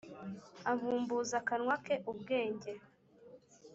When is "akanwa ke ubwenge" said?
1.41-2.71